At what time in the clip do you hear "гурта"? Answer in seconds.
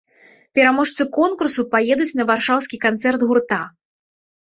3.31-3.65